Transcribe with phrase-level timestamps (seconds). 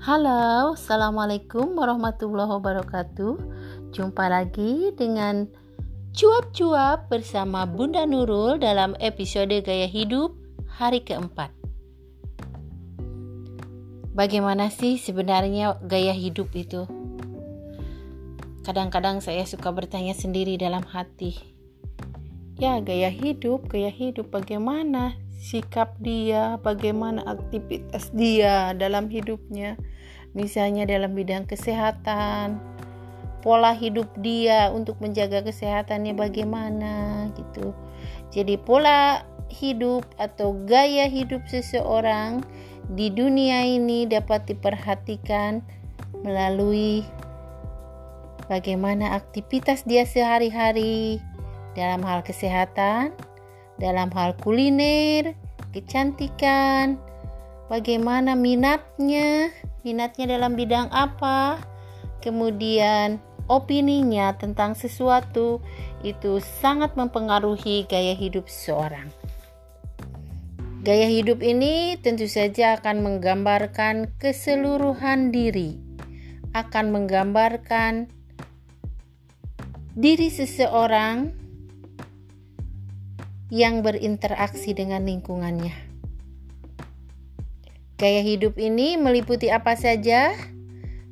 [0.00, 3.36] Halo, Assalamualaikum warahmatullahi wabarakatuh.
[3.92, 5.44] Jumpa lagi dengan
[6.16, 10.32] Cuap-cuap bersama Bunda Nurul dalam episode Gaya Hidup
[10.72, 11.52] hari keempat.
[14.16, 16.88] Bagaimana sih sebenarnya gaya hidup itu?
[18.64, 21.36] Kadang-kadang saya suka bertanya sendiri dalam hati.
[22.56, 29.80] Ya gaya hidup, gaya hidup bagaimana sikap dia, bagaimana aktivitas dia dalam hidupnya,
[30.36, 32.60] misalnya dalam bidang kesehatan,
[33.40, 37.72] pola hidup dia untuk menjaga kesehatannya bagaimana gitu.
[38.28, 42.44] Jadi pola hidup atau gaya hidup seseorang
[42.92, 45.64] di dunia ini dapat diperhatikan
[46.20, 47.02] melalui
[48.46, 51.18] bagaimana aktivitas dia sehari-hari
[51.74, 53.16] dalam hal kesehatan,
[53.80, 55.32] dalam hal kuliner,
[55.72, 57.00] kecantikan,
[57.72, 59.48] bagaimana minatnya,
[59.82, 61.56] minatnya dalam bidang apa,
[62.20, 63.16] kemudian
[63.48, 65.64] opininya tentang sesuatu
[66.04, 69.08] itu sangat mempengaruhi gaya hidup seseorang.
[70.80, 75.76] Gaya hidup ini tentu saja akan menggambarkan keseluruhan diri,
[76.56, 78.08] akan menggambarkan
[79.92, 81.39] diri seseorang
[83.50, 85.74] yang berinteraksi dengan lingkungannya.
[88.00, 90.32] Gaya hidup ini meliputi apa saja?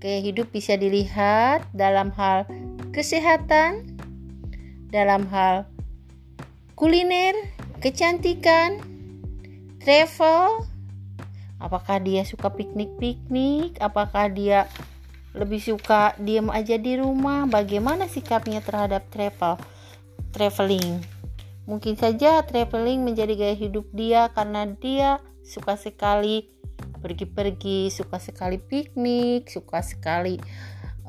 [0.00, 2.48] Gaya hidup bisa dilihat dalam hal
[2.96, 4.00] kesehatan,
[4.88, 5.68] dalam hal
[6.80, 7.36] kuliner,
[7.84, 8.80] kecantikan,
[9.84, 10.64] travel,
[11.60, 14.64] apakah dia suka piknik-piknik, apakah dia
[15.36, 19.60] lebih suka diam aja di rumah, bagaimana sikapnya terhadap travel,
[20.32, 21.19] traveling.
[21.68, 26.48] Mungkin saja traveling menjadi gaya hidup dia karena dia suka sekali
[27.00, 30.36] pergi-pergi, suka sekali piknik, suka sekali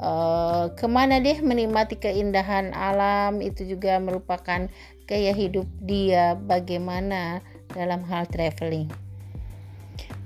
[0.01, 3.39] uh, ke mana deh menikmati keindahan alam.
[3.39, 4.67] Itu juga merupakan
[5.05, 6.35] gaya hidup dia.
[6.35, 8.91] Bagaimana dalam hal traveling.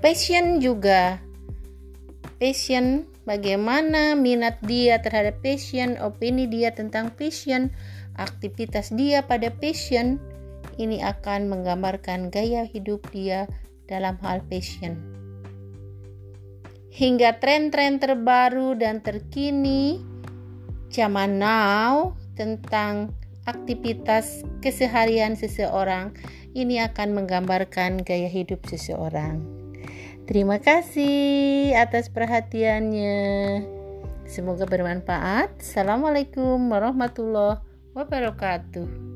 [0.02, 1.22] Passion juga.
[2.36, 7.72] Passion bagaimana minat dia terhadap passion, opini dia tentang passion
[8.16, 10.20] aktivitas dia pada passion
[10.76, 13.48] ini akan menggambarkan gaya hidup dia
[13.88, 15.00] dalam hal passion.
[16.96, 20.00] Hingga tren-tren terbaru dan terkini
[20.88, 23.12] zaman now tentang
[23.44, 26.16] aktivitas keseharian seseorang
[26.56, 29.44] ini akan menggambarkan gaya hidup seseorang.
[30.26, 33.62] Terima kasih atas perhatiannya.
[34.26, 35.62] Semoga bermanfaat.
[35.62, 37.62] Assalamualaikum warahmatullahi
[37.96, 39.15] wabarakatuh.